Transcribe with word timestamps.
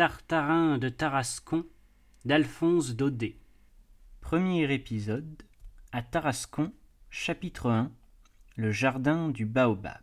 Tartarin 0.00 0.78
de 0.78 0.88
Tarascon 0.88 1.66
d'Alphonse 2.24 2.96
Daudet. 2.96 3.36
Premier 4.22 4.72
épisode 4.72 5.42
à 5.92 6.00
Tarascon, 6.00 6.72
chapitre 7.10 7.68
1 7.70 7.92
Le 8.56 8.72
jardin 8.72 9.28
du 9.28 9.44
baobab. 9.44 10.00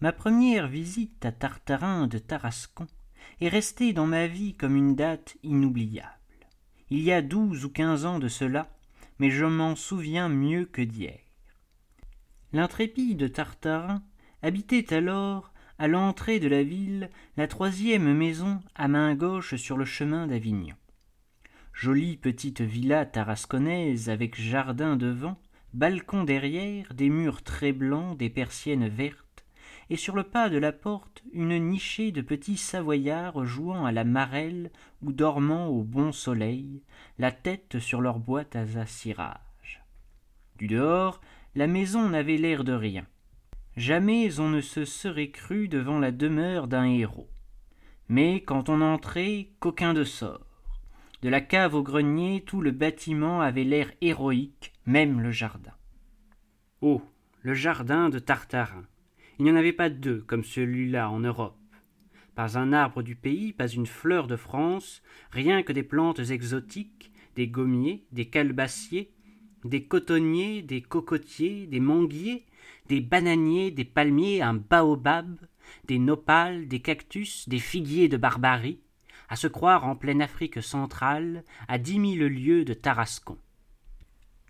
Ma 0.00 0.12
première 0.12 0.68
visite 0.68 1.24
à 1.24 1.32
Tartarin 1.32 2.08
de 2.08 2.18
Tarascon 2.18 2.86
est 3.40 3.48
restée 3.48 3.94
dans 3.94 4.04
ma 4.04 4.26
vie 4.26 4.54
comme 4.54 4.76
une 4.76 4.94
date 4.94 5.38
inoubliable. 5.42 6.10
Il 6.90 7.00
y 7.00 7.10
a 7.10 7.22
douze 7.22 7.64
ou 7.64 7.70
quinze 7.70 8.04
ans 8.04 8.18
de 8.18 8.28
cela, 8.28 8.68
mais 9.18 9.30
je 9.30 9.46
m'en 9.46 9.76
souviens 9.76 10.28
mieux 10.28 10.66
que 10.66 10.82
d'hier. 10.82 11.20
L'intrépide 12.52 13.32
Tartarin 13.32 14.02
habitait 14.42 14.92
alors 14.92 15.53
à 15.78 15.88
l'entrée 15.88 16.38
de 16.38 16.48
la 16.48 16.62
ville 16.62 17.10
la 17.36 17.48
troisième 17.48 18.12
maison 18.14 18.60
à 18.74 18.88
main 18.88 19.14
gauche 19.14 19.56
sur 19.56 19.76
le 19.76 19.84
chemin 19.84 20.26
d'Avignon. 20.26 20.74
Jolie 21.72 22.16
petite 22.16 22.60
villa 22.60 23.04
tarasconnaise 23.04 24.08
avec 24.08 24.40
jardin 24.40 24.96
devant, 24.96 25.36
balcon 25.72 26.22
derrière, 26.22 26.94
des 26.94 27.10
murs 27.10 27.42
très 27.42 27.72
blancs, 27.72 28.16
des 28.16 28.30
persiennes 28.30 28.88
vertes, 28.88 29.44
et 29.90 29.96
sur 29.96 30.14
le 30.14 30.22
pas 30.22 30.48
de 30.48 30.58
la 30.58 30.72
porte 30.72 31.22
une 31.32 31.58
nichée 31.58 32.12
de 32.12 32.22
petits 32.22 32.56
savoyards 32.56 33.44
jouant 33.44 33.84
à 33.84 33.92
la 33.92 34.04
marelle 34.04 34.70
ou 35.02 35.12
dormant 35.12 35.66
au 35.66 35.82
bon 35.82 36.12
soleil, 36.12 36.82
la 37.18 37.32
tête 37.32 37.80
sur 37.80 38.00
leur 38.00 38.20
boîte 38.20 38.54
à 38.54 38.86
cirage. 38.86 39.82
Du 40.56 40.68
dehors, 40.68 41.20
la 41.56 41.66
maison 41.66 42.08
n'avait 42.08 42.36
l'air 42.36 42.62
de 42.62 42.72
rien. 42.72 43.04
Jamais 43.76 44.38
on 44.38 44.50
ne 44.50 44.60
se 44.60 44.84
serait 44.84 45.30
cru 45.30 45.66
devant 45.66 45.98
la 45.98 46.12
demeure 46.12 46.68
d'un 46.68 46.84
héros. 46.84 47.28
Mais 48.08 48.42
quand 48.42 48.68
on 48.68 48.80
entrait, 48.80 49.48
qu'aucun 49.58 49.94
de 49.94 50.04
sort. 50.04 50.46
De 51.22 51.28
la 51.28 51.40
cave 51.40 51.74
au 51.74 51.82
grenier, 51.82 52.44
tout 52.46 52.60
le 52.60 52.70
bâtiment 52.70 53.40
avait 53.40 53.64
l'air 53.64 53.90
héroïque, 54.00 54.72
même 54.86 55.20
le 55.20 55.30
jardin. 55.32 55.72
Oh, 56.82 57.02
le 57.42 57.54
jardin 57.54 58.10
de 58.10 58.18
Tartarin. 58.18 58.84
Il 59.38 59.44
n'y 59.44 59.50
en 59.50 59.56
avait 59.56 59.72
pas 59.72 59.90
deux 59.90 60.20
comme 60.20 60.44
celui-là 60.44 61.10
en 61.10 61.18
Europe. 61.18 61.58
Pas 62.36 62.58
un 62.58 62.72
arbre 62.72 63.02
du 63.02 63.16
pays, 63.16 63.52
pas 63.52 63.68
une 63.68 63.86
fleur 63.86 64.26
de 64.26 64.36
France, 64.36 65.02
rien 65.30 65.62
que 65.62 65.72
des 65.72 65.82
plantes 65.82 66.18
exotiques, 66.18 67.12
des 67.34 67.48
gommiers, 67.48 68.04
des 68.12 68.26
calebassiers, 68.26 69.10
des 69.64 69.84
cotonniers, 69.84 70.62
des 70.62 70.82
cocotiers, 70.82 71.66
des 71.66 71.80
manguiers, 71.80 72.44
des 72.88 73.00
bananiers, 73.00 73.70
des 73.70 73.84
palmiers, 73.84 74.42
un 74.42 74.54
baobab, 74.54 75.36
des 75.86 75.98
nopals, 75.98 76.68
des 76.68 76.80
cactus, 76.80 77.48
des 77.48 77.58
figuiers 77.58 78.08
de 78.08 78.16
Barbarie, 78.16 78.80
à 79.28 79.36
se 79.36 79.46
croire 79.46 79.84
en 79.86 79.96
pleine 79.96 80.22
Afrique 80.22 80.62
centrale, 80.62 81.44
à 81.68 81.78
dix 81.78 81.98
mille 81.98 82.26
lieues 82.26 82.64
de 82.64 82.74
Tarascon. 82.74 83.38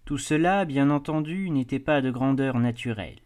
Tout 0.05 0.19
cela, 0.19 0.65
bien 0.65 0.91
entendu, 0.91 1.51
n'était 1.51 1.79
pas 1.79 2.03
de 2.03 2.11
grandeur 2.11 2.59
naturelle. 2.59 3.21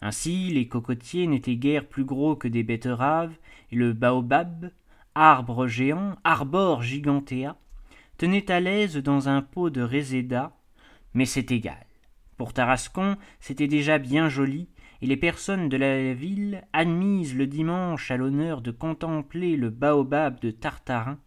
Ainsi, 0.00 0.48
les 0.50 0.66
cocotiers 0.66 1.26
n'étaient 1.26 1.56
guère 1.56 1.86
plus 1.86 2.04
gros 2.04 2.36
que 2.36 2.48
des 2.48 2.62
betteraves, 2.62 3.34
et 3.70 3.76
le 3.76 3.92
baobab, 3.92 4.70
arbre 5.14 5.66
géant, 5.66 6.16
arbore 6.24 6.82
gigantea, 6.82 7.56
tenait 8.16 8.50
à 8.50 8.60
l'aise 8.60 8.96
dans 8.96 9.28
un 9.28 9.42
pot 9.42 9.70
de 9.70 9.82
réséda, 9.82 10.56
mais 11.14 11.26
c'est 11.26 11.50
égal. 11.50 11.86
Pour 12.36 12.52
Tarascon, 12.52 13.16
c'était 13.40 13.68
déjà 13.68 13.98
bien 13.98 14.28
joli, 14.28 14.68
et 15.00 15.06
les 15.06 15.16
personnes 15.16 15.68
de 15.68 15.76
la 15.76 16.14
ville, 16.14 16.62
admises 16.72 17.34
le 17.34 17.46
dimanche 17.46 18.10
à 18.10 18.16
l'honneur 18.16 18.60
de 18.60 18.70
contempler 18.70 19.56
le 19.56 19.70
baobab 19.70 20.40
de 20.40 20.50
Tartarin, 20.50 21.18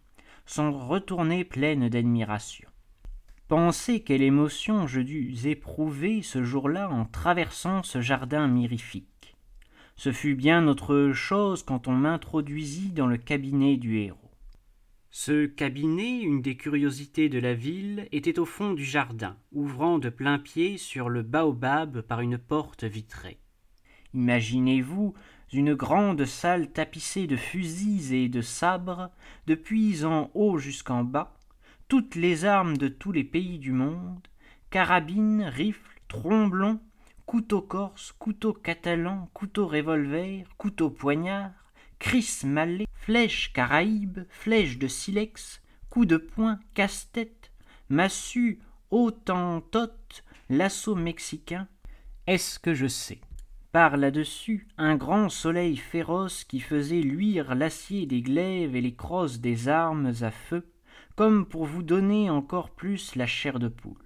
sont 0.46 0.72
retournées 0.72 1.44
pleines 1.44 1.88
d'admiration. 1.88 2.68
Pensez 3.48 4.00
quelle 4.00 4.22
émotion 4.22 4.86
je 4.86 5.00
dus 5.00 5.46
éprouver 5.46 6.22
ce 6.22 6.42
jour-là 6.42 6.90
en 6.90 7.04
traversant 7.04 7.82
ce 7.82 8.00
jardin 8.00 8.48
mirifique. 8.48 9.36
Ce 9.94 10.12
fut 10.12 10.34
bien 10.34 10.66
autre 10.66 11.12
chose 11.12 11.62
quand 11.62 11.86
on 11.86 11.92
m'introduisit 11.92 12.90
dans 12.90 13.06
le 13.06 13.16
cabinet 13.16 13.76
du 13.76 13.98
héros. 13.98 14.25
Ce 15.10 15.46
cabinet, 15.46 16.20
une 16.20 16.42
des 16.42 16.56
curiosités 16.56 17.28
de 17.28 17.38
la 17.38 17.54
ville, 17.54 18.08
était 18.12 18.38
au 18.38 18.44
fond 18.44 18.74
du 18.74 18.84
jardin, 18.84 19.36
ouvrant 19.52 19.98
de 19.98 20.08
plain-pied 20.08 20.78
sur 20.78 21.08
le 21.08 21.22
baobab 21.22 22.02
par 22.02 22.20
une 22.20 22.38
porte 22.38 22.84
vitrée. 22.84 23.38
Imaginez-vous 24.14 25.14
une 25.52 25.74
grande 25.74 26.24
salle 26.24 26.72
tapissée 26.72 27.26
de 27.26 27.36
fusils 27.36 28.12
et 28.12 28.28
de 28.28 28.40
sabres, 28.40 29.10
depuis 29.46 30.04
en 30.04 30.30
haut 30.34 30.58
jusqu'en 30.58 31.04
bas, 31.04 31.34
toutes 31.88 32.16
les 32.16 32.44
armes 32.44 32.76
de 32.76 32.88
tous 32.88 33.12
les 33.12 33.24
pays 33.24 33.58
du 33.58 33.72
monde, 33.72 34.26
carabines, 34.70 35.42
rifles, 35.42 36.00
tromblons, 36.08 36.80
couteaux 37.26 37.62
corses, 37.62 38.12
couteaux 38.12 38.52
catalans, 38.52 39.30
couteaux 39.32 39.66
revolver, 39.66 40.44
couteaux 40.58 40.90
poignards, 40.90 41.65
cris 41.98 42.42
mallet, 42.44 42.86
flèches 42.94 43.52
caraïbes, 43.52 44.20
flèches 44.28 44.78
de 44.78 44.88
silex, 44.88 45.62
coups 45.90 46.08
de 46.08 46.16
poing, 46.16 46.58
casse-tête, 46.74 47.50
massue, 47.88 48.60
autantote, 48.90 50.24
lasso 50.48 50.94
mexicain, 50.94 51.68
est-ce 52.26 52.58
que 52.58 52.74
je 52.74 52.86
sais? 52.86 53.20
Par 53.72 53.96
là-dessus, 53.96 54.66
un 54.78 54.96
grand 54.96 55.28
soleil 55.28 55.76
féroce 55.76 56.44
qui 56.44 56.60
faisait 56.60 57.02
luire 57.02 57.54
l'acier 57.54 58.06
des 58.06 58.22
glaives 58.22 58.74
et 58.74 58.80
les 58.80 58.94
crosses 58.94 59.38
des 59.38 59.68
armes 59.68 60.12
à 60.22 60.30
feu, 60.30 60.66
comme 61.14 61.46
pour 61.46 61.66
vous 61.66 61.82
donner 61.82 62.30
encore 62.30 62.70
plus 62.70 63.14
la 63.16 63.26
chair 63.26 63.58
de 63.58 63.68
poule. 63.68 64.02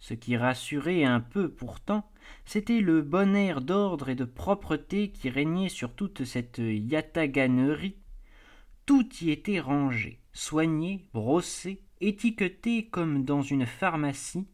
Ce 0.00 0.14
qui 0.14 0.36
rassurait 0.36 1.04
un 1.04 1.20
peu 1.20 1.48
pourtant, 1.48 2.10
c'était 2.44 2.80
le 2.80 3.02
bon 3.02 3.34
air 3.34 3.60
d'ordre 3.60 4.08
et 4.08 4.14
de 4.14 4.24
propreté 4.24 5.10
qui 5.10 5.30
régnait 5.30 5.68
sur 5.68 5.94
toute 5.94 6.24
cette 6.24 6.58
yataganerie. 6.58 7.96
Tout 8.86 9.08
y 9.20 9.30
était 9.30 9.60
rangé, 9.60 10.20
soigné, 10.32 11.06
brossé, 11.14 11.80
étiqueté 12.00 12.86
comme 12.86 13.24
dans 13.24 13.42
une 13.42 13.66
pharmacie, 13.66 14.46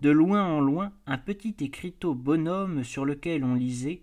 de 0.00 0.10
loin 0.10 0.44
en 0.44 0.60
loin 0.60 0.92
un 1.06 1.18
petit 1.18 1.56
écriteau 1.60 2.14
bonhomme 2.14 2.84
sur 2.84 3.04
lequel 3.04 3.44
on 3.44 3.54
lisait 3.54 4.02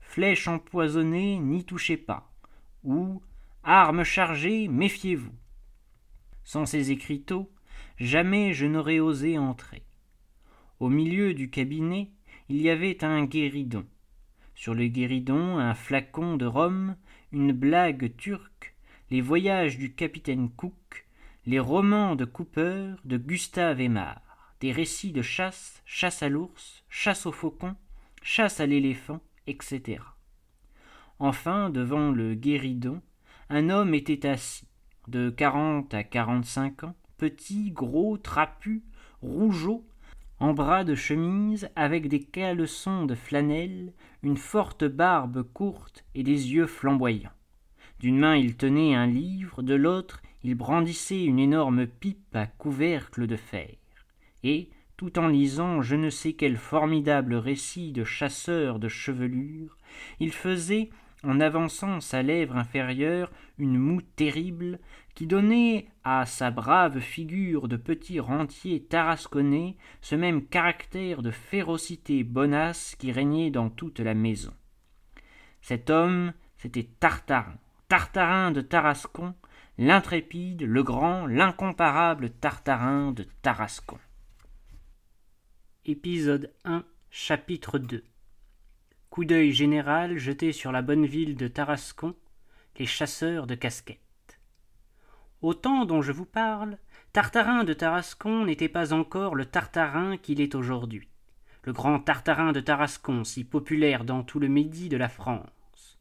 Flèche 0.00 0.48
empoisonnée, 0.48 1.38
n'y 1.38 1.64
touchez 1.64 1.96
pas 1.96 2.30
ou 2.84 3.22
Armes 3.64 4.04
chargées, 4.04 4.68
méfiez-vous. 4.68 5.32
Sans 6.44 6.66
ces 6.66 6.90
écriteaux, 6.90 7.50
jamais 7.98 8.52
je 8.52 8.66
n'aurais 8.66 9.00
osé 9.00 9.38
entrer. 9.38 9.82
Au 10.80 10.90
milieu 10.90 11.32
du 11.32 11.48
cabinet, 11.48 12.10
il 12.48 12.60
y 12.60 12.70
avait 12.70 13.04
un 13.04 13.24
guéridon. 13.24 13.86
Sur 14.54 14.74
le 14.74 14.86
guéridon, 14.86 15.58
un 15.58 15.74
flacon 15.74 16.36
de 16.36 16.46
rhum, 16.46 16.96
une 17.32 17.52
blague 17.52 18.16
turque, 18.16 18.74
les 19.10 19.20
voyages 19.20 19.78
du 19.78 19.94
capitaine 19.94 20.50
Cook, 20.50 21.06
les 21.46 21.58
romans 21.58 22.16
de 22.16 22.24
Cooper, 22.24 22.94
de 23.04 23.16
Gustave 23.16 23.80
Aimard, 23.80 24.20
des 24.60 24.72
récits 24.72 25.12
de 25.12 25.22
chasse, 25.22 25.82
chasse 25.84 26.22
à 26.22 26.28
l'ours, 26.28 26.84
chasse 26.88 27.26
au 27.26 27.32
faucon, 27.32 27.76
chasse 28.22 28.60
à 28.60 28.66
l'éléphant, 28.66 29.20
etc. 29.46 30.02
Enfin, 31.18 31.70
devant 31.70 32.10
le 32.10 32.34
guéridon, 32.34 33.00
un 33.50 33.70
homme 33.70 33.94
était 33.94 34.26
assis, 34.26 34.66
de 35.08 35.30
quarante 35.30 35.92
à 35.94 36.02
quarante-cinq 36.02 36.84
ans, 36.84 36.94
petit, 37.18 37.70
gros, 37.70 38.16
trapu, 38.16 38.82
rougeau, 39.22 39.86
en 40.40 40.52
bras 40.52 40.84
de 40.84 40.94
chemise, 40.94 41.68
avec 41.76 42.08
des 42.08 42.20
caleçons 42.20 43.04
de 43.04 43.14
flanelle, 43.14 43.92
une 44.22 44.36
forte 44.36 44.84
barbe 44.84 45.42
courte 45.42 46.04
et 46.14 46.22
des 46.22 46.52
yeux 46.52 46.66
flamboyants. 46.66 47.30
D'une 48.00 48.18
main 48.18 48.36
il 48.36 48.56
tenait 48.56 48.94
un 48.94 49.06
livre, 49.06 49.62
de 49.62 49.74
l'autre 49.74 50.20
il 50.42 50.54
brandissait 50.54 51.24
une 51.24 51.38
énorme 51.38 51.86
pipe 51.86 52.34
à 52.34 52.46
couvercle 52.46 53.26
de 53.26 53.36
fer, 53.36 53.76
et, 54.42 54.68
tout 54.96 55.18
en 55.18 55.28
lisant 55.28 55.80
je 55.80 55.96
ne 55.96 56.10
sais 56.10 56.34
quel 56.34 56.56
formidable 56.56 57.34
récit 57.34 57.92
de 57.92 58.04
chasseur 58.04 58.78
de 58.78 58.88
chevelure, 58.88 59.78
il 60.20 60.32
faisait, 60.32 60.90
en 61.26 61.40
avançant 61.40 62.00
sa 62.00 62.22
lèvre 62.22 62.56
inférieure, 62.56 63.30
une 63.58 63.78
moue 63.78 64.02
terrible, 64.02 64.78
qui 65.14 65.26
donnait 65.26 65.86
à 66.02 66.26
sa 66.26 66.50
brave 66.50 67.00
figure 67.00 67.68
de 67.68 67.76
petit 67.76 68.20
rentier 68.20 68.82
tarasconnais 68.82 69.76
ce 70.00 70.14
même 70.14 70.44
caractère 70.46 71.22
de 71.22 71.30
férocité 71.30 72.24
bonasse 72.24 72.96
qui 72.96 73.12
régnait 73.12 73.50
dans 73.50 73.70
toute 73.70 74.00
la 74.00 74.14
maison. 74.14 74.52
Cet 75.60 75.90
homme, 75.90 76.32
c'était 76.58 76.88
Tartarin, 77.00 77.54
Tartarin 77.88 78.50
de 78.50 78.60
Tarascon, 78.60 79.34
l'intrépide, 79.78 80.62
le 80.62 80.82
grand, 80.82 81.26
l'incomparable 81.26 82.30
Tartarin 82.30 83.12
de 83.12 83.24
Tarascon. 83.42 83.98
Épisode 85.84 86.52
1, 86.64 86.84
chapitre 87.10 87.78
2 87.78 88.04
Coup 89.14 89.24
d'œil 89.24 89.52
général 89.52 90.18
jeté 90.18 90.50
sur 90.50 90.72
la 90.72 90.82
bonne 90.82 91.06
ville 91.06 91.36
de 91.36 91.46
Tarascon, 91.46 92.16
les 92.80 92.84
chasseurs 92.84 93.46
de 93.46 93.54
casquettes. 93.54 94.40
Au 95.40 95.54
temps 95.54 95.84
dont 95.84 96.02
je 96.02 96.10
vous 96.10 96.24
parle, 96.24 96.78
Tartarin 97.12 97.62
de 97.62 97.72
Tarascon 97.74 98.44
n'était 98.44 98.68
pas 98.68 98.92
encore 98.92 99.36
le 99.36 99.44
Tartarin 99.44 100.16
qu'il 100.16 100.40
est 100.40 100.56
aujourd'hui, 100.56 101.08
le 101.62 101.72
grand 101.72 102.00
Tartarin 102.00 102.50
de 102.50 102.58
Tarascon, 102.58 103.22
si 103.22 103.44
populaire 103.44 104.02
dans 104.02 104.24
tout 104.24 104.40
le 104.40 104.48
Midi 104.48 104.88
de 104.88 104.96
la 104.96 105.08
France. 105.08 105.96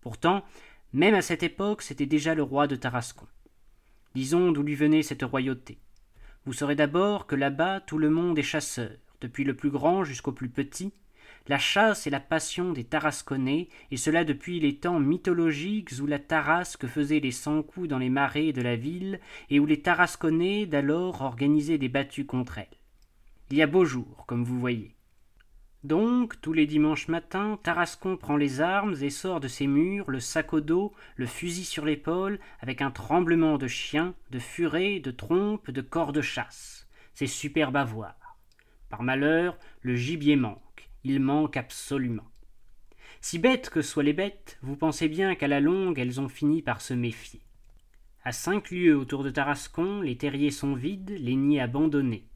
Pourtant, 0.00 0.44
même 0.92 1.14
à 1.14 1.22
cette 1.22 1.44
époque, 1.44 1.82
c'était 1.82 2.06
déjà 2.06 2.34
le 2.34 2.42
roi 2.42 2.66
de 2.66 2.74
Tarascon. 2.74 3.28
Disons 4.16 4.50
d'où 4.50 4.64
lui 4.64 4.74
venait 4.74 5.04
cette 5.04 5.22
royauté. 5.22 5.78
Vous 6.44 6.54
saurez 6.54 6.74
d'abord 6.74 7.28
que 7.28 7.36
là-bas 7.36 7.82
tout 7.82 7.98
le 7.98 8.10
monde 8.10 8.36
est 8.36 8.42
chasseur, 8.42 8.96
depuis 9.20 9.44
le 9.44 9.54
plus 9.54 9.70
grand 9.70 10.02
jusqu'au 10.02 10.32
plus 10.32 10.48
petit. 10.48 10.92
La 11.48 11.58
chasse 11.58 12.06
est 12.06 12.10
la 12.10 12.20
passion 12.20 12.72
des 12.72 12.84
Tarasconnais, 12.84 13.70
et 13.90 13.96
cela 13.96 14.24
depuis 14.24 14.60
les 14.60 14.76
temps 14.76 15.00
mythologiques 15.00 15.92
où 15.98 16.06
la 16.06 16.18
Tarasque 16.18 16.86
faisait 16.86 17.20
les 17.20 17.30
cent 17.30 17.62
coups 17.62 17.88
dans 17.88 17.96
les 17.96 18.10
marais 18.10 18.52
de 18.52 18.60
la 18.60 18.76
ville, 18.76 19.18
et 19.48 19.58
où 19.58 19.64
les 19.64 19.80
Tarasconnais 19.80 20.66
d'alors 20.66 21.22
organisaient 21.22 21.78
des 21.78 21.88
battues 21.88 22.26
contre 22.26 22.58
elle. 22.58 22.66
Il 23.50 23.56
y 23.56 23.62
a 23.62 23.66
beau 23.66 23.86
jour, 23.86 24.24
comme 24.26 24.44
vous 24.44 24.60
voyez. 24.60 24.94
Donc, 25.84 26.38
tous 26.42 26.52
les 26.52 26.66
dimanches 26.66 27.08
matins, 27.08 27.58
Tarascon 27.62 28.18
prend 28.18 28.36
les 28.36 28.60
armes 28.60 28.96
et 29.00 29.08
sort 29.08 29.40
de 29.40 29.48
ses 29.48 29.66
murs, 29.66 30.10
le 30.10 30.20
sac 30.20 30.52
au 30.52 30.60
dos, 30.60 30.92
le 31.16 31.24
fusil 31.24 31.64
sur 31.64 31.86
l'épaule, 31.86 32.40
avec 32.60 32.82
un 32.82 32.90
tremblement 32.90 33.56
de 33.56 33.68
chien, 33.68 34.14
de 34.30 34.38
furet, 34.38 35.00
de 35.00 35.12
trompe, 35.12 35.70
de 35.70 35.80
corps 35.80 36.12
de 36.12 36.20
chasse. 36.20 36.86
C'est 37.14 37.26
superbe 37.26 37.76
à 37.76 37.84
voir. 37.84 38.36
Par 38.90 39.02
malheur, 39.02 39.56
le 39.80 39.94
gibier 39.94 40.36
manque. 40.36 40.87
Il 41.04 41.20
manque 41.20 41.56
absolument. 41.56 42.28
Si 43.20 43.38
bêtes 43.38 43.70
que 43.70 43.82
soient 43.82 44.02
les 44.02 44.12
bêtes, 44.12 44.58
vous 44.62 44.76
pensez 44.76 45.08
bien 45.08 45.34
qu'à 45.34 45.48
la 45.48 45.60
longue 45.60 45.98
elles 45.98 46.20
ont 46.20 46.28
fini 46.28 46.62
par 46.62 46.80
se 46.80 46.94
méfier. 46.94 47.42
À 48.24 48.32
cinq 48.32 48.70
lieues 48.70 48.96
autour 48.96 49.24
de 49.24 49.30
Tarascon, 49.30 50.02
les 50.02 50.16
terriers 50.16 50.50
sont 50.50 50.74
vides, 50.74 51.16
les 51.18 51.36
nids 51.36 51.60
abandonnés. 51.60 52.26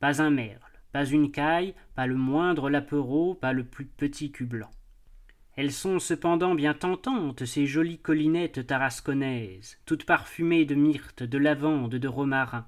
Pas 0.00 0.20
un 0.22 0.30
merle 0.30 0.60
pas 0.92 1.04
une 1.04 1.30
caille, 1.30 1.74
pas 1.94 2.06
le 2.06 2.16
moindre 2.16 2.70
lapereau, 2.70 3.34
pas 3.34 3.52
le 3.52 3.64
plus 3.64 3.84
petit 3.84 4.32
cul 4.32 4.46
blanc. 4.46 4.70
Elles 5.56 5.72
sont 5.72 5.98
cependant 5.98 6.54
bien 6.54 6.74
tentantes, 6.74 7.44
ces 7.44 7.66
jolies 7.66 7.98
collinettes 7.98 8.66
tarasconnaises, 8.66 9.78
toutes 9.86 10.04
parfumées 10.04 10.64
de 10.64 10.74
myrte, 10.74 11.22
de 11.22 11.38
lavande, 11.38 11.96
de 11.96 12.08
romarin, 12.08 12.66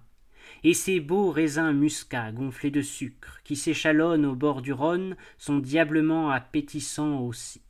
et 0.64 0.74
ces 0.74 1.00
beaux 1.00 1.30
raisins 1.30 1.72
muscats 1.72 2.32
gonflés 2.32 2.70
de 2.70 2.82
sucre, 2.82 3.40
qui 3.44 3.56
s'échalonnent 3.56 4.26
au 4.26 4.34
bord 4.34 4.62
du 4.62 4.72
Rhône, 4.72 5.16
sont 5.38 5.58
diablement 5.58 6.30
appétissants 6.30 7.20
aussi. 7.20 7.62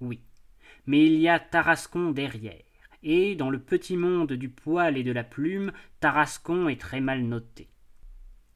Oui, 0.00 0.20
mais 0.86 1.04
il 1.06 1.18
y 1.20 1.28
a 1.28 1.38
Tarascon 1.38 2.10
derrière, 2.10 2.62
et, 3.02 3.34
dans 3.34 3.50
le 3.50 3.58
petit 3.58 3.96
monde 3.96 4.32
du 4.32 4.48
poil 4.48 4.96
et 4.96 5.02
de 5.02 5.12
la 5.12 5.24
plume, 5.24 5.72
Tarascon 6.00 6.68
est 6.68 6.80
très 6.80 7.00
mal 7.00 7.22
noté. 7.22 7.68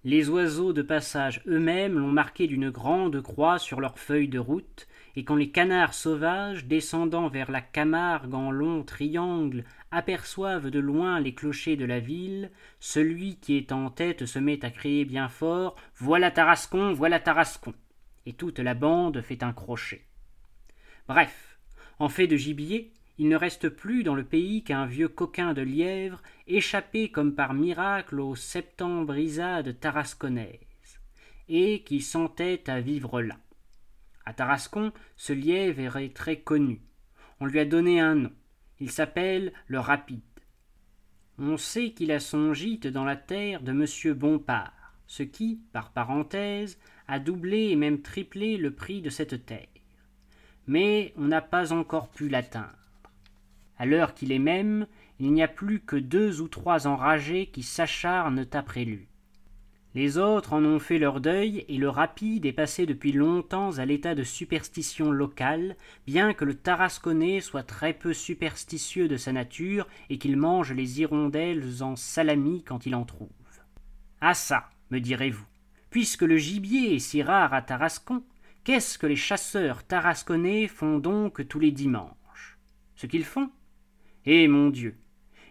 Les 0.04 0.30
oiseaux 0.30 0.72
de 0.72 0.82
passage 0.82 1.42
eux-mêmes 1.46 1.98
l'ont 1.98 2.12
marqué 2.12 2.46
d'une 2.46 2.70
grande 2.70 3.20
croix 3.20 3.58
sur 3.58 3.80
leurs 3.80 3.98
feuilles 3.98 4.28
de 4.28 4.38
route, 4.38 4.86
et 5.16 5.24
quand 5.24 5.34
les 5.34 5.50
canards 5.50 5.92
sauvages, 5.92 6.66
descendant 6.66 7.28
vers 7.28 7.50
la 7.50 7.60
Camargue 7.60 8.32
en 8.32 8.52
longs 8.52 8.84
triangles, 8.84 9.64
aperçoivent 9.90 10.70
de 10.70 10.78
loin 10.78 11.20
les 11.20 11.34
clochers 11.34 11.76
de 11.76 11.84
la 11.84 12.00
ville, 12.00 12.50
celui 12.80 13.36
qui 13.36 13.56
est 13.56 13.72
en 13.72 13.90
tête 13.90 14.26
se 14.26 14.38
met 14.38 14.64
à 14.64 14.70
crier 14.70 15.04
bien 15.04 15.28
fort 15.28 15.76
Voilà 15.96 16.30
Tarascon, 16.30 16.92
voilà 16.92 17.20
Tarascon 17.20 17.74
et 18.28 18.34
toute 18.34 18.58
la 18.58 18.74
bande 18.74 19.22
fait 19.22 19.42
un 19.42 19.54
crochet. 19.54 20.04
Bref, 21.08 21.58
en 21.98 22.10
fait 22.10 22.26
de 22.26 22.36
gibier, 22.36 22.92
il 23.16 23.30
ne 23.30 23.36
reste 23.36 23.70
plus 23.70 24.02
dans 24.02 24.14
le 24.14 24.22
pays 24.22 24.62
qu'un 24.62 24.84
vieux 24.84 25.08
coquin 25.08 25.54
de 25.54 25.62
lièvre 25.62 26.22
échappé 26.46 27.10
comme 27.10 27.34
par 27.34 27.54
miracle 27.54 28.20
aux 28.20 28.36
septembrisades 28.36 29.80
tarasconnaises, 29.80 31.00
et 31.48 31.82
qui 31.84 32.02
s'entête 32.02 32.68
à 32.68 32.80
vivre 32.80 33.22
là. 33.22 33.38
À 34.26 34.34
Tarascon, 34.34 34.92
ce 35.16 35.32
lièvre 35.32 35.96
est 35.96 36.14
très 36.14 36.38
connu. 36.40 36.82
On 37.40 37.46
lui 37.46 37.60
a 37.60 37.64
donné 37.64 37.98
un 37.98 38.14
nom. 38.14 38.32
Il 38.80 38.90
s'appelle 38.90 39.52
le 39.66 39.80
Rapide. 39.80 40.20
On 41.38 41.56
sait 41.56 41.90
qu'il 41.90 42.12
a 42.12 42.20
son 42.20 42.54
gîte 42.54 42.86
dans 42.86 43.04
la 43.04 43.16
terre 43.16 43.62
de 43.62 43.72
M. 43.72 44.14
Bompard, 44.14 44.94
ce 45.06 45.22
qui, 45.22 45.60
par 45.72 45.90
parenthèse, 45.90 46.78
a 47.08 47.18
doublé 47.18 47.70
et 47.70 47.76
même 47.76 48.02
triplé 48.02 48.56
le 48.56 48.72
prix 48.72 49.00
de 49.02 49.10
cette 49.10 49.46
terre. 49.46 49.66
Mais 50.66 51.12
on 51.16 51.24
n'a 51.24 51.40
pas 51.40 51.72
encore 51.72 52.10
pu 52.10 52.28
l'atteindre. 52.28 52.70
À 53.78 53.86
l'heure 53.86 54.14
qu'il 54.14 54.32
est 54.32 54.38
même, 54.38 54.86
il 55.18 55.32
n'y 55.32 55.42
a 55.42 55.48
plus 55.48 55.80
que 55.80 55.96
deux 55.96 56.40
ou 56.40 56.48
trois 56.48 56.86
enragés 56.86 57.46
qui 57.46 57.62
s'acharnent 57.62 58.46
après 58.52 58.84
lui. 58.84 59.07
Les 59.94 60.18
autres 60.18 60.52
en 60.52 60.64
ont 60.64 60.78
fait 60.78 60.98
leur 60.98 61.20
deuil, 61.20 61.64
et 61.68 61.78
le 61.78 61.88
rapide 61.88 62.44
est 62.44 62.52
passé 62.52 62.84
depuis 62.84 63.12
longtemps 63.12 63.78
à 63.78 63.86
l'état 63.86 64.14
de 64.14 64.22
superstition 64.22 65.10
locale, 65.10 65.76
bien 66.06 66.34
que 66.34 66.44
le 66.44 66.54
Tarasconnais 66.54 67.40
soit 67.40 67.62
très 67.62 67.94
peu 67.94 68.12
superstitieux 68.12 69.08
de 69.08 69.16
sa 69.16 69.32
nature 69.32 69.86
et 70.10 70.18
qu'il 70.18 70.36
mange 70.36 70.72
les 70.72 71.00
hirondelles 71.00 71.82
en 71.82 71.96
salami 71.96 72.62
quand 72.64 72.84
il 72.84 72.94
en 72.94 73.04
trouve. 73.04 73.30
Ah 74.20 74.34
ça, 74.34 74.68
me 74.90 75.00
direz-vous, 75.00 75.46
puisque 75.90 76.22
le 76.22 76.36
gibier 76.36 76.96
est 76.96 77.00
si 77.00 77.22
rare 77.22 77.54
à 77.54 77.62
Tarascon, 77.62 78.22
qu'est-ce 78.64 78.98
que 78.98 79.06
les 79.06 79.16
chasseurs 79.16 79.84
tarasconnais 79.84 80.68
font 80.68 80.98
donc 80.98 81.48
tous 81.48 81.60
les 81.60 81.72
dimanches? 81.72 82.58
Ce 82.94 83.06
qu'ils 83.06 83.24
font? 83.24 83.50
Eh 84.26 84.48
mon 84.48 84.68
Dieu 84.68 84.98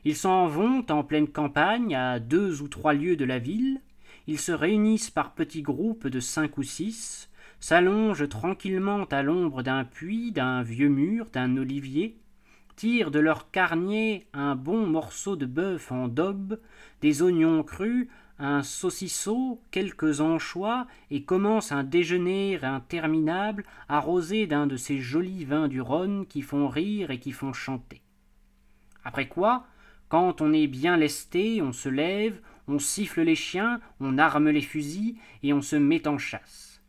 Ils 0.04 0.16
s'en 0.16 0.48
vont 0.48 0.86
en 0.90 1.04
pleine 1.04 1.28
campagne, 1.28 1.96
à 1.96 2.20
deux 2.20 2.62
ou 2.62 2.68
trois 2.68 2.94
lieues 2.94 3.16
de 3.16 3.26
la 3.26 3.40
ville, 3.40 3.82
ils 4.28 4.40
se 4.40 4.52
réunissent 4.52 5.10
par 5.10 5.34
petits 5.34 5.62
groupes 5.62 6.08
de 6.08 6.20
cinq 6.20 6.58
ou 6.58 6.64
six, 6.64 7.30
s'allongent 7.60 8.28
tranquillement 8.28 9.06
à 9.06 9.24
l'ombre 9.24 9.64
d'un 9.64 9.84
puits, 9.84 10.32
d'un 10.32 10.62
vieux 10.62 10.90
mur, 10.90 11.28
d'un 11.32 11.58
olivier, 11.58 12.18
tirent 12.76 13.10
de 13.10 13.20
leur 13.20 13.50
carnier 13.50 14.28
un 14.34 14.56
bon 14.56 14.86
morceau 14.86 15.36
de 15.36 15.46
bœuf 15.46 15.92
en 15.92 16.08
daube, 16.08 16.60
des 17.02 17.24
oignons 17.24 17.64
crus, 17.64 18.08
un 18.40 18.62
saucisseau, 18.62 19.60
quelques 19.72 20.22
anchois, 20.22 20.86
et 21.10 21.24
commencent 21.24 21.72
un 21.72 21.84
déjeuner 21.84 22.60
interminable 22.64 23.66
arrosé 23.90 24.46
d'un 24.46 24.68
de 24.68 24.78
ces 24.78 25.00
jolis 25.00 25.44
vins 25.44 25.68
du 25.68 25.82
Rhône 25.82 26.28
qui 26.28 26.44
font 26.44 26.68
rire 26.68 27.10
et 27.10 27.20
qui 27.20 27.32
font 27.32 27.54
chanter. 27.54 28.02
Après 29.04 29.28
quoi, 29.28 29.66
quand 30.10 30.42
on 30.42 30.54
est 30.54 30.68
bien 30.68 30.98
lesté, 30.98 31.62
on 31.62 31.74
se 31.74 31.90
lève, 31.90 32.40
on 32.68 32.80
siffle 32.80 33.22
les 33.22 33.36
chiens, 33.36 33.80
on 34.00 34.18
arme 34.18 34.50
les 34.50 34.62
fusils, 34.62 35.16
et 35.44 35.54
on 35.54 35.62
se 35.62 35.76
met 35.76 36.08
en 36.08 36.18
chasse. 36.18 36.82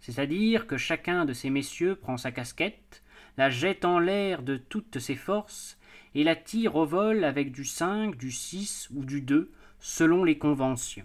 C'est-à-dire 0.00 0.66
que 0.66 0.76
chacun 0.76 1.24
de 1.24 1.32
ces 1.32 1.50
messieurs 1.50 1.96
prend 1.96 2.16
sa 2.16 2.30
casquette, 2.30 3.02
la 3.36 3.50
jette 3.50 3.84
en 3.84 3.98
l'air 3.98 4.42
de 4.42 4.56
toutes 4.56 4.98
ses 4.98 5.16
forces, 5.16 5.78
et 6.14 6.24
la 6.24 6.36
tire 6.36 6.76
au 6.76 6.86
vol 6.86 7.24
avec 7.24 7.52
du 7.52 7.64
cinq, 7.64 8.16
du 8.16 8.30
six 8.30 8.88
ou 8.94 9.04
du 9.04 9.20
deux, 9.20 9.50
selon 9.80 10.24
les 10.24 10.38
conventions. 10.38 11.04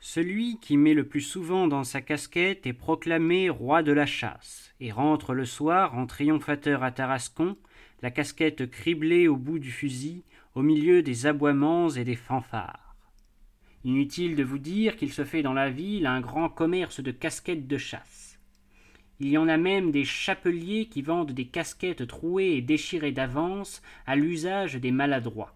Celui 0.00 0.58
qui 0.58 0.76
met 0.76 0.94
le 0.94 1.06
plus 1.06 1.20
souvent 1.20 1.68
dans 1.68 1.84
sa 1.84 2.00
casquette 2.02 2.66
est 2.66 2.72
proclamé 2.72 3.48
roi 3.48 3.82
de 3.84 3.92
la 3.92 4.04
chasse, 4.04 4.74
et 4.80 4.90
rentre 4.90 5.32
le 5.32 5.44
soir 5.44 5.96
en 5.96 6.06
triomphateur 6.06 6.82
à 6.82 6.90
Tarascon, 6.90 7.56
la 8.02 8.10
casquette 8.10 8.68
criblée 8.68 9.28
au 9.28 9.36
bout 9.36 9.60
du 9.60 9.70
fusil, 9.70 10.24
au 10.56 10.62
milieu 10.62 11.02
des 11.02 11.26
aboiements 11.26 11.88
et 11.88 12.04
des 12.04 12.16
fanfares. 12.16 12.91
Inutile 13.84 14.36
de 14.36 14.44
vous 14.44 14.58
dire 14.58 14.96
qu'il 14.96 15.12
se 15.12 15.24
fait 15.24 15.42
dans 15.42 15.52
la 15.52 15.70
ville 15.70 16.06
un 16.06 16.20
grand 16.20 16.48
commerce 16.48 17.00
de 17.00 17.10
casquettes 17.10 17.66
de 17.66 17.78
chasse. 17.78 18.38
Il 19.18 19.28
y 19.28 19.38
en 19.38 19.48
a 19.48 19.56
même 19.56 19.90
des 19.90 20.04
chapeliers 20.04 20.86
qui 20.86 21.02
vendent 21.02 21.32
des 21.32 21.46
casquettes 21.46 22.06
trouées 22.06 22.56
et 22.56 22.62
déchirées 22.62 23.12
d'avance 23.12 23.82
à 24.06 24.16
l'usage 24.16 24.76
des 24.76 24.92
maladroits. 24.92 25.54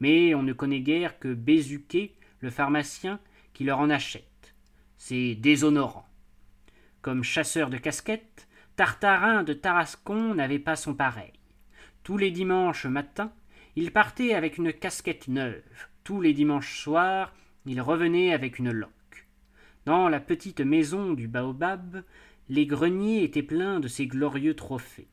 Mais 0.00 0.34
on 0.34 0.42
ne 0.42 0.52
connaît 0.54 0.80
guère 0.80 1.18
que 1.18 1.32
Bézuquet, 1.32 2.12
le 2.40 2.50
pharmacien, 2.50 3.20
qui 3.52 3.64
leur 3.64 3.78
en 3.78 3.90
achète. 3.90 4.54
C'est 4.96 5.34
déshonorant. 5.34 6.06
Comme 7.02 7.24
chasseur 7.24 7.70
de 7.70 7.78
casquettes, 7.78 8.48
Tartarin 8.76 9.42
de 9.42 9.52
Tarascon 9.52 10.34
n'avait 10.34 10.58
pas 10.58 10.76
son 10.76 10.94
pareil. 10.94 11.32
Tous 12.02 12.16
les 12.16 12.30
dimanches 12.30 12.86
matins, 12.86 13.32
il 13.76 13.92
partait 13.92 14.34
avec 14.34 14.56
une 14.56 14.72
casquette 14.72 15.28
neuve. 15.28 15.62
Tous 16.04 16.20
les 16.20 16.32
dimanches 16.32 16.78
soirs, 16.78 17.32
il 17.66 17.80
revenait 17.80 18.32
avec 18.32 18.58
une 18.58 18.70
loque. 18.70 18.90
Dans 19.84 20.08
la 20.08 20.20
petite 20.20 20.60
maison 20.60 21.12
du 21.12 21.28
baobab, 21.28 22.02
les 22.48 22.66
greniers 22.66 23.22
étaient 23.22 23.42
pleins 23.42 23.80
de 23.80 23.88
ces 23.88 24.06
glorieux 24.06 24.54
trophées. 24.54 25.08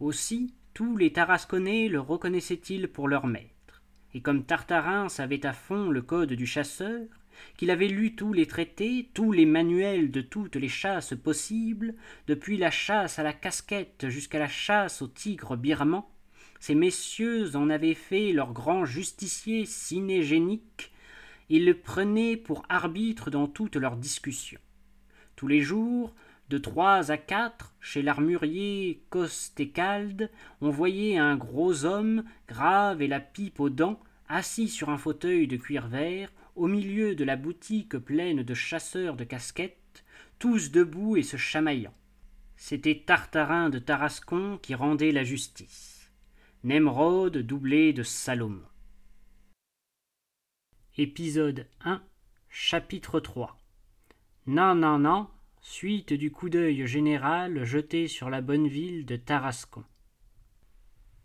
Aussi, 0.00 0.54
tous 0.74 0.96
les 0.96 1.12
Tarasconnais 1.12 1.88
le 1.88 2.00
reconnaissaient-ils 2.00 2.88
pour 2.88 3.08
leur 3.08 3.26
maître. 3.26 3.82
Et 4.12 4.20
comme 4.20 4.44
Tartarin 4.44 5.08
savait 5.08 5.46
à 5.46 5.52
fond 5.52 5.90
le 5.90 6.02
code 6.02 6.32
du 6.32 6.46
chasseur, 6.46 7.06
qu'il 7.56 7.70
avait 7.70 7.88
lu 7.88 8.14
tous 8.14 8.32
les 8.32 8.46
traités, 8.46 9.10
tous 9.14 9.32
les 9.32 9.46
manuels 9.46 10.10
de 10.10 10.20
toutes 10.20 10.56
les 10.56 10.68
chasses 10.68 11.14
possibles, 11.14 11.94
depuis 12.26 12.56
la 12.56 12.70
chasse 12.70 13.18
à 13.18 13.22
la 13.22 13.32
casquette 13.32 14.08
jusqu'à 14.08 14.38
la 14.38 14.48
chasse 14.48 15.02
au 15.02 15.08
tigre 15.08 15.56
birman, 15.56 16.04
ces 16.60 16.74
messieurs 16.74 17.56
en 17.56 17.68
avaient 17.70 17.94
fait 17.94 18.32
leur 18.32 18.52
grand 18.52 18.84
justicier 18.84 19.66
cinégénique, 19.66 20.92
ils 21.48 21.64
le 21.64 21.74
prenaient 21.74 22.36
pour 22.36 22.64
arbitre 22.68 23.30
dans 23.30 23.46
toutes 23.46 23.76
leurs 23.76 23.96
discussions. 23.96 24.60
Tous 25.36 25.46
les 25.46 25.60
jours, 25.60 26.14
de 26.50 26.58
trois 26.58 27.10
à 27.10 27.16
quatre, 27.16 27.74
chez 27.80 28.02
l'armurier 28.02 29.02
Costécalde, 29.10 30.30
on 30.60 30.70
voyait 30.70 31.16
un 31.16 31.36
gros 31.36 31.84
homme, 31.84 32.24
grave 32.48 33.02
et 33.02 33.08
la 33.08 33.20
pipe 33.20 33.60
aux 33.60 33.70
dents, 33.70 34.00
assis 34.28 34.68
sur 34.68 34.90
un 34.90 34.98
fauteuil 34.98 35.46
de 35.46 35.56
cuir 35.56 35.88
vert, 35.88 36.30
au 36.56 36.66
milieu 36.66 37.14
de 37.14 37.24
la 37.24 37.36
boutique 37.36 37.96
pleine 37.98 38.42
de 38.42 38.54
chasseurs 38.54 39.16
de 39.16 39.24
casquettes, 39.24 40.04
tous 40.38 40.70
debout 40.70 41.16
et 41.16 41.22
se 41.22 41.36
chamaillant. 41.36 41.94
C'était 42.56 43.02
Tartarin 43.04 43.70
de 43.70 43.78
Tarascon 43.78 44.58
qui 44.62 44.74
rendait 44.74 45.12
la 45.12 45.24
justice. 45.24 46.10
Nemrod 46.62 47.36
doublé 47.36 47.92
de 47.92 48.02
Salomon. 48.02 48.62
Épisode 50.96 51.66
1 51.84 52.00
Chapitre 52.48 53.18
3 53.18 53.58
Non, 54.46 54.76
non, 54.76 55.00
non, 55.00 55.26
suite 55.60 56.12
du 56.12 56.30
coup 56.30 56.48
d'œil 56.48 56.86
général 56.86 57.64
jeté 57.64 58.06
sur 58.06 58.30
la 58.30 58.40
bonne 58.40 58.68
ville 58.68 59.04
de 59.04 59.16
Tarascon. 59.16 59.82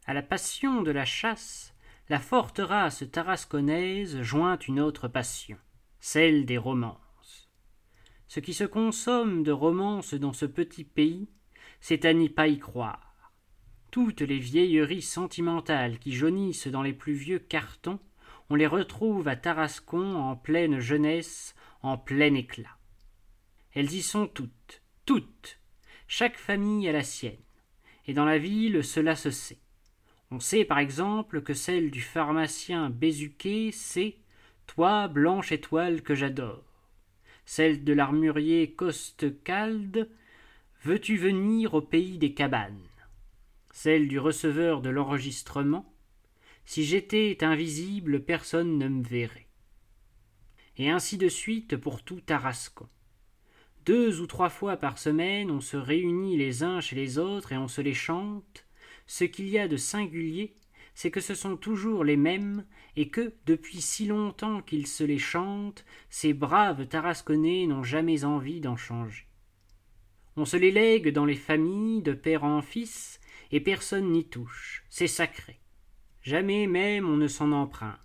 À 0.08 0.16
la 0.16 0.24
passion 0.24 0.82
de 0.82 0.90
la 0.90 1.06
chasse, 1.06 1.76
la 2.10 2.18
forte 2.18 2.58
race 2.58 3.04
tarasconnaise 3.12 4.24
joint 4.24 4.58
une 4.58 4.80
autre 4.80 5.08
passion, 5.08 5.60
celle 6.00 6.48
des 6.48 6.58
romances. 6.58 7.48
Ce 8.28 8.40
qui 8.40 8.56
se 8.56 8.64
consomme 8.64 9.44
de 9.44 9.52
romances 9.52 10.16
dans 10.16 10.34
ce 10.34 10.48
petit 10.48 10.84
pays, 10.84 11.30
c'est 11.80 12.06
à 12.06 12.14
n'y 12.16 12.30
pas 12.30 12.48
y 12.48 12.58
croire. 12.58 13.32
Toutes 13.92 14.22
les 14.22 14.40
vieilleries 14.40 15.04
sentimentales 15.04 16.00
qui 16.00 16.12
jaunissent 16.12 16.70
dans 16.70 16.82
les 16.82 16.94
plus 16.94 17.14
vieux 17.14 17.38
cartons, 17.38 18.00
on 18.50 18.56
les 18.56 18.68
retrouve 18.68 19.28
à 19.28 19.36
Tarascon 19.36 20.16
en 20.16 20.36
pleine 20.36 20.80
jeunesse, 20.80 21.56
en 21.82 21.98
plein 21.98 22.34
éclat. 22.34 22.78
Elles 23.74 23.94
y 23.94 24.02
sont 24.02 24.28
toutes, 24.28 24.82
toutes. 25.06 25.60
Chaque 26.08 26.38
famille 26.38 26.90
a 26.90 26.92
la 26.92 27.04
sienne. 27.04 27.38
Et 28.08 28.14
dans 28.14 28.26
la 28.26 28.40
ville, 28.40 28.84
cela 28.84 29.16
se 29.16 29.30
sait. 29.30 29.60
On 30.32 30.40
sait 30.40 30.66
par 30.66 30.80
exemple 30.80 31.42
que 31.42 31.54
celle 31.54 31.92
du 31.92 32.02
pharmacien 32.02 32.90
Bézuquet, 32.90 33.70
c'est 33.72 34.16
Toi, 34.66 35.08
blanche 35.08 35.52
étoile 35.52 36.02
que 36.02 36.16
j'adore. 36.16 36.64
Celle 37.46 37.84
de 37.84 37.94
l'armurier 37.94 38.72
Costecalde 38.74 40.10
Veux-tu 40.84 41.18
venir 41.18 41.74
au 41.74 41.82
pays 41.82 42.18
des 42.18 42.34
cabanes? 42.34 42.80
Celle 43.72 44.08
du 44.08 44.18
receveur 44.18 44.82
de 44.82 44.90
l'enregistrement 44.90 45.89
Si 46.70 46.84
j'étais 46.84 47.44
invisible, 47.44 48.24
personne 48.24 48.78
ne 48.78 48.88
me 48.88 49.02
verrait. 49.02 49.48
Et 50.78 50.92
ainsi 50.92 51.18
de 51.18 51.28
suite 51.28 51.76
pour 51.78 52.04
tout 52.04 52.22
Tarascon. 52.22 52.88
Deux 53.88 54.22
ou 54.22 54.28
trois 54.28 54.52
fois 54.52 54.78
par 54.78 55.00
semaine, 55.00 55.50
on 55.50 55.62
se 55.62 55.78
réunit 55.78 56.38
les 56.38 56.62
uns 56.62 56.80
chez 56.80 56.96
les 56.96 57.18
autres 57.18 57.54
et 57.54 57.58
on 57.58 57.68
se 57.68 57.82
les 57.82 57.96
chante, 57.96 58.68
ce 59.08 59.24
qu'il 59.24 59.50
y 59.50 59.58
a 59.58 59.68
de 59.68 59.78
singulier, 59.78 60.54
c'est 60.94 61.10
que 61.10 61.22
ce 61.22 61.34
sont 61.34 61.58
toujours 61.58 62.04
les 62.04 62.18
mêmes, 62.18 62.68
et 62.96 63.10
que, 63.10 63.34
depuis 63.48 63.82
si 63.82 64.06
longtemps 64.06 64.62
qu'ils 64.62 64.86
se 64.86 65.04
les 65.04 65.18
chantent, 65.18 65.84
ces 66.12 66.34
braves 66.34 66.88
tarasconnais 66.88 67.66
n'ont 67.66 67.84
jamais 67.84 68.26
envie 68.26 68.62
d'en 68.62 68.78
changer. 68.78 69.26
On 70.36 70.46
se 70.46 70.56
les 70.56 70.72
lègue 70.72 71.12
dans 71.12 71.26
les 71.26 71.34
familles, 71.34 72.04
de 72.04 72.14
père 72.14 72.44
en 72.44 72.62
fils, 72.62 73.20
et 73.52 73.60
personne 73.60 74.12
n'y 74.12 74.30
touche, 74.30 74.84
c'est 74.92 75.08
sacré. 75.08 75.59
Jamais 76.22 76.68
même 76.68 77.08
on 77.08 77.18
ne 77.18 77.28
s'en 77.28 77.52
emprunte. 77.52 77.98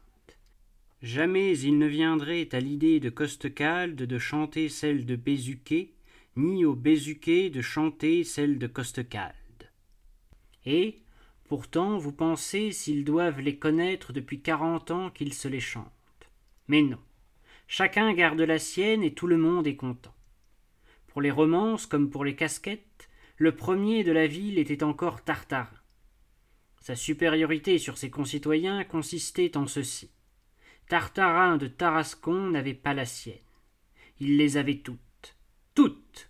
Jamais 1.02 1.58
il 1.58 1.78
ne 1.78 1.86
viendrait 1.86 2.48
à 2.52 2.60
l'idée 2.60 3.00
de 3.00 3.10
Costecalde 3.10 3.96
de 3.96 4.18
chanter 4.18 4.68
celle 4.68 5.04
de 5.04 5.16
Bézuquet, 5.16 5.92
ni 6.36 6.64
au 6.64 6.74
Bézuquet 6.74 7.50
de 7.50 7.60
chanter 7.60 8.24
celle 8.24 8.58
de 8.58 8.66
Costecalde. 8.66 9.34
Et, 10.64 11.02
pourtant, 11.44 11.98
vous 11.98 12.12
pensez 12.12 12.72
s'ils 12.72 13.04
doivent 13.04 13.40
les 13.40 13.58
connaître 13.58 14.12
depuis 14.12 14.40
quarante 14.40 14.90
ans 14.90 15.10
qu'ils 15.10 15.34
se 15.34 15.48
les 15.48 15.60
chantent. 15.60 15.90
Mais 16.68 16.82
non. 16.82 17.00
Chacun 17.66 18.12
garde 18.14 18.40
la 18.40 18.58
sienne 18.58 19.02
et 19.02 19.12
tout 19.12 19.26
le 19.26 19.36
monde 19.36 19.66
est 19.66 19.76
content. 19.76 20.14
Pour 21.08 21.20
les 21.20 21.30
romances 21.30 21.86
comme 21.86 22.10
pour 22.10 22.24
les 22.24 22.36
casquettes, 22.36 23.08
le 23.36 23.54
premier 23.54 24.04
de 24.04 24.12
la 24.12 24.26
ville 24.26 24.58
était 24.58 24.84
encore 24.84 25.22
Tartarin. 25.22 25.68
Sa 26.84 26.96
supériorité 26.96 27.78
sur 27.78 27.96
ses 27.96 28.10
concitoyens 28.10 28.84
consistait 28.84 29.56
en 29.56 29.66
ceci. 29.66 30.10
Tartarin 30.86 31.56
de 31.56 31.66
Tarascon 31.66 32.50
n'avait 32.50 32.74
pas 32.74 32.92
la 32.92 33.06
sienne. 33.06 33.38
Il 34.20 34.36
les 34.36 34.58
avait 34.58 34.80
toutes. 34.80 35.34
Toutes. 35.74 36.28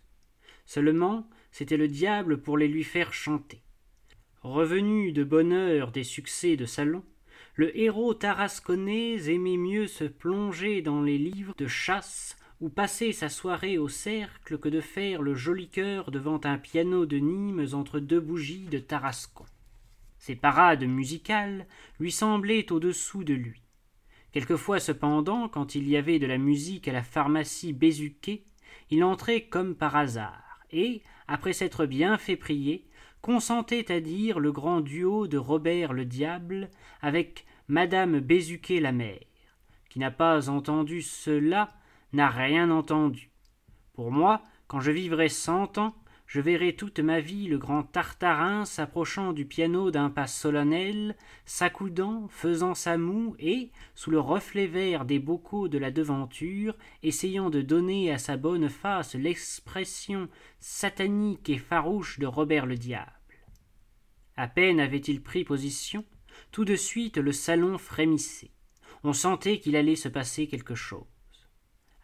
Seulement, 0.64 1.28
c'était 1.50 1.76
le 1.76 1.88
diable 1.88 2.40
pour 2.40 2.56
les 2.56 2.68
lui 2.68 2.84
faire 2.84 3.12
chanter. 3.12 3.62
Revenu 4.42 5.11
de 5.11 5.25
bonne 5.25 5.52
heure 5.52 5.90
des 5.90 6.04
succès 6.04 6.56
de 6.56 6.66
salon, 6.66 7.02
le 7.56 7.76
héros 7.76 8.14
tarasconnais 8.14 9.28
aimait 9.28 9.56
mieux 9.56 9.88
se 9.88 10.04
plonger 10.04 10.82
dans 10.82 11.02
les 11.02 11.18
livres 11.18 11.56
de 11.58 11.66
chasse 11.66 12.37
ou 12.61 12.68
passer 12.68 13.11
sa 13.11 13.28
soirée 13.28 13.76
au 13.76 13.88
cercle 13.88 14.58
que 14.58 14.68
de 14.68 14.80
faire 14.80 15.20
le 15.20 15.34
joli 15.34 15.66
cœur 15.66 16.12
devant 16.12 16.40
un 16.44 16.58
piano 16.58 17.06
de 17.06 17.16
Nîmes 17.16 17.66
entre 17.73 17.99
deux 17.99 18.20
bougies 18.20 18.68
de 18.70 18.78
Tarascon. 18.78 19.46
Ses 20.25 20.37
parades 20.37 20.85
musicales 20.85 21.66
lui 22.00 22.11
semblaient 22.11 22.73
au-dessous 22.73 23.25
de 23.25 23.35
lui. 23.35 23.61
Quelquefois 24.33 24.81
cependant, 24.81 25.50
quand 25.50 25.75
il 25.75 25.87
y 25.87 25.99
avait 25.99 26.19
de 26.19 26.26
la 26.26 26.38
musique 26.38 26.88
à 26.88 26.95
la 26.95 27.02
pharmacie 27.02 27.75
Bézuquet, 27.75 28.43
il 28.88 29.04
entrait 29.04 29.43
comme 29.43 29.75
par 29.75 29.97
hasard, 29.97 30.61
et, 30.73 31.02
après 31.28 31.52
s'être 31.52 31.85
bien 31.85 32.16
fait 32.16 32.37
prier, 32.37 32.88
consentait 33.21 33.93
à 33.93 34.00
dire 34.00 34.40
le 34.40 34.50
grand 34.50 34.81
duo 34.81 35.26
de 35.26 35.37
Robert 35.37 35.93
le 35.93 36.07
Diable 36.07 36.71
avec 37.02 37.45
Madame 37.69 38.19
Bézuquet 38.21 38.81
la 38.81 38.93
mère. 38.93 39.21
Qui 39.90 39.99
n'a 39.99 40.11
pas 40.11 40.49
entendu 40.49 41.02
cela 41.02 41.75
n'a 42.14 42.31
rien 42.31 42.71
entendu. 42.71 43.28
Pour 43.93 44.11
moi, 44.11 44.43
quand 44.69 44.81
je 44.81 44.90
vivrai 44.90 45.28
cent 45.28 45.76
ans, 45.76 45.95
je 46.35 46.41
verrai 46.41 46.75
toute 46.75 46.99
ma 46.99 47.21
vie 47.21 47.47
le 47.47 47.59
grand 47.59 47.85
Tartarin 47.85 48.64
s'approchant 48.64 49.33
du 49.33 49.45
piano 49.45 49.93
d'un 49.93 50.11
pas 50.11 50.26
solennel, 50.26 51.14
s'accoudant, 51.45 52.26
faisant 52.26 52.75
sa 52.75 52.99
moue 52.99 53.37
et, 53.38 53.71
sous 53.95 54.11
le 54.11 54.19
reflet 54.19 54.67
vert 54.67 55.05
des 55.05 55.21
bocaux 55.21 55.69
de 55.69 55.79
la 55.79 55.93
devanture, 55.93 56.76
essayant 57.05 57.50
de 57.50 57.62
donner 57.62 58.11
à 58.11 58.19
sa 58.19 58.37
bonne 58.37 58.69
face 58.69 59.14
l'expression 59.14 60.29
satanique 60.59 61.49
et 61.50 61.59
farouche 61.59 62.19
de 62.19 62.26
Robert 62.26 62.67
le 62.67 62.75
Diable. 62.75 63.12
À 64.37 64.49
peine 64.49 64.81
avait-il 64.81 65.23
pris 65.23 65.45
position, 65.45 66.05
tout 66.50 66.64
de 66.64 66.75
suite 66.75 67.17
le 67.17 67.31
salon 67.31 67.79
frémissait. 67.79 68.50
On 69.05 69.12
sentait 69.12 69.61
qu'il 69.61 69.76
allait 69.76 69.95
se 69.95 70.09
passer 70.09 70.49
quelque 70.49 70.75
chose. 70.75 71.05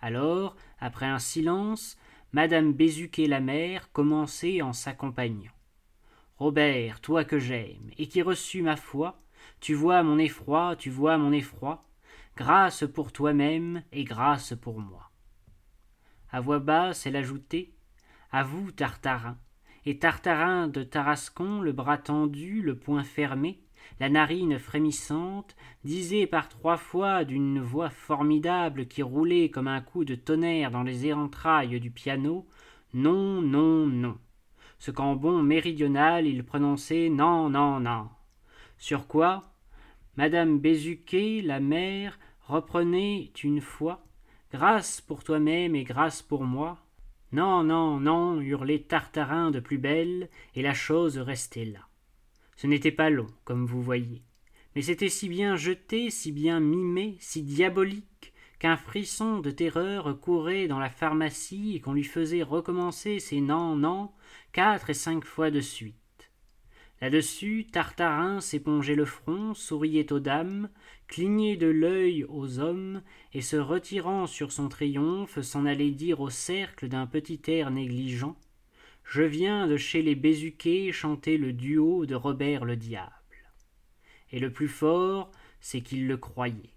Alors, 0.00 0.54
après 0.78 1.06
un 1.06 1.18
silence, 1.18 1.98
Madame 2.32 2.72
Bézuquet 2.72 3.26
la 3.26 3.40
mère 3.40 3.90
commençait 3.90 4.62
en 4.62 4.72
s'accompagnant. 4.72 5.50
Robert, 6.38 7.00
toi 7.00 7.24
que 7.24 7.40
j'aime, 7.40 7.90
et 7.98 8.06
qui 8.06 8.22
reçus 8.22 8.62
ma 8.62 8.76
foi, 8.76 9.20
tu 9.58 9.74
vois 9.74 10.04
mon 10.04 10.16
effroi, 10.16 10.76
tu 10.76 10.90
vois 10.90 11.18
mon 11.18 11.32
effroi, 11.32 11.80
grâce 12.36 12.84
pour 12.86 13.12
toi-même 13.12 13.82
et 13.90 14.04
grâce 14.04 14.54
pour 14.54 14.78
moi. 14.78 15.10
À 16.30 16.40
voix 16.40 16.60
basse, 16.60 17.04
elle 17.04 17.16
ajoutait 17.16 17.72
À 18.30 18.44
vous, 18.44 18.70
Tartarin, 18.70 19.36
et 19.84 19.98
Tartarin 19.98 20.68
de 20.68 20.84
Tarascon, 20.84 21.60
le 21.60 21.72
bras 21.72 21.98
tendu, 21.98 22.62
le 22.62 22.78
poing 22.78 23.02
fermé, 23.02 23.60
la 24.00 24.08
narine 24.08 24.58
frémissante, 24.58 25.56
disait 25.84 26.26
par 26.26 26.48
trois 26.48 26.76
fois 26.76 27.24
d'une 27.24 27.60
voix 27.60 27.90
formidable 27.90 28.86
qui 28.86 29.02
roulait 29.02 29.50
comme 29.50 29.68
un 29.68 29.80
coup 29.80 30.04
de 30.04 30.14
tonnerre 30.14 30.70
dans 30.70 30.82
les 30.82 31.12
entrailles 31.12 31.80
du 31.80 31.90
piano 31.90 32.46
Non, 32.94 33.42
non, 33.42 33.86
non. 33.86 34.18
Ce 34.78 34.90
qu'en 34.90 35.14
bon 35.16 35.42
méridional 35.42 36.26
il 36.26 36.44
prononçait 36.44 37.10
Non, 37.10 37.50
non, 37.50 37.80
non. 37.80 38.08
Sur 38.78 39.06
quoi 39.06 39.52
Madame 40.16 40.58
Bézuquet, 40.58 41.42
la 41.44 41.60
mère, 41.60 42.18
reprenait 42.46 43.30
une 43.44 43.60
fois 43.60 44.04
Grâce 44.52 45.00
pour 45.00 45.22
toi-même 45.22 45.76
et 45.76 45.84
grâce 45.84 46.22
pour 46.22 46.44
moi. 46.44 46.78
Non, 47.32 47.62
non, 47.62 48.00
non, 48.00 48.40
hurlait 48.40 48.80
Tartarin 48.80 49.52
de 49.52 49.60
plus 49.60 49.78
belle, 49.78 50.28
et 50.56 50.62
la 50.62 50.74
chose 50.74 51.18
restait 51.18 51.66
là. 51.66 51.89
Ce 52.60 52.66
n'était 52.66 52.92
pas 52.92 53.08
long, 53.08 53.28
comme 53.46 53.64
vous 53.64 53.80
voyez, 53.80 54.20
mais 54.76 54.82
c'était 54.82 55.08
si 55.08 55.30
bien 55.30 55.56
jeté, 55.56 56.10
si 56.10 56.30
bien 56.30 56.60
mimé, 56.60 57.16
si 57.18 57.42
diabolique, 57.42 58.34
qu'un 58.58 58.76
frisson 58.76 59.38
de 59.38 59.50
terreur 59.50 60.20
courait 60.20 60.68
dans 60.68 60.78
la 60.78 60.90
pharmacie 60.90 61.74
et 61.74 61.80
qu'on 61.80 61.94
lui 61.94 62.04
faisait 62.04 62.42
recommencer 62.42 63.18
ses 63.18 63.40
non, 63.40 63.76
non 63.76 64.10
quatre 64.52 64.90
et 64.90 64.94
cinq 64.94 65.24
fois 65.24 65.50
de 65.50 65.62
suite. 65.62 66.30
Là-dessus, 67.00 67.66
Tartarin 67.72 68.42
s'épongeait 68.42 68.94
le 68.94 69.06
front, 69.06 69.54
souriait 69.54 70.12
aux 70.12 70.20
dames, 70.20 70.68
clignait 71.08 71.56
de 71.56 71.68
l'œil 71.68 72.26
aux 72.28 72.58
hommes, 72.58 73.00
et 73.32 73.40
se 73.40 73.56
retirant 73.56 74.26
sur 74.26 74.52
son 74.52 74.68
triomphe, 74.68 75.40
s'en 75.40 75.64
allait 75.64 75.92
dire 75.92 76.20
au 76.20 76.28
cercle 76.28 76.88
d'un 76.88 77.06
petit 77.06 77.40
air 77.46 77.70
négligent 77.70 78.36
Je 79.10 79.24
viens 79.24 79.66
de 79.66 79.76
chez 79.76 80.02
les 80.02 80.14
Bézuquet 80.14 80.92
chanter 80.92 81.36
le 81.36 81.52
duo 81.52 82.06
de 82.06 82.14
Robert 82.14 82.64
le 82.64 82.76
Diable. 82.76 83.10
Et 84.30 84.38
le 84.38 84.52
plus 84.52 84.68
fort, 84.68 85.32
c'est 85.60 85.80
qu'il 85.80 86.06
le 86.06 86.16
croyait. 86.16 86.76